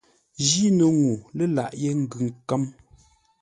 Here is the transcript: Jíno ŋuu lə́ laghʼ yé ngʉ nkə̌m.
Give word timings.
Jíno 0.47 0.85
ŋuu 1.01 1.17
lə́ 1.37 1.47
laghʼ 1.55 1.75
yé 1.81 1.89
ngʉ 2.03 2.19
nkə̌m. 2.31 2.63